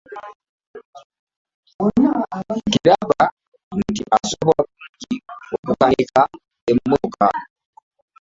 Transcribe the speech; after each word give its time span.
Nkiraba 2.53 3.23
nti 3.77 4.01
osobola 4.17 4.55
bulungi 4.67 5.15
okukanika 5.55 6.21
mmotoka. 6.77 7.27